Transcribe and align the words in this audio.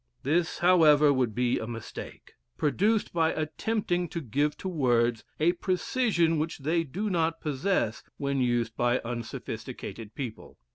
This, 0.23 0.57
however, 0.57 1.13
would 1.13 1.35
be 1.35 1.59
a 1.59 1.67
mistake, 1.67 2.33
produced 2.57 3.13
by 3.13 3.33
attempting 3.33 4.09
to 4.09 4.19
give 4.19 4.57
to 4.57 4.67
words 4.67 5.23
a 5.39 5.51
precision 5.51 6.39
which 6.39 6.57
they 6.57 6.83
do 6.83 7.07
not 7.07 7.39
possess 7.39 8.01
when 8.17 8.41
used 8.41 8.75
by 8.75 8.97
unsophisticated 9.05 10.15
people. 10.15 10.57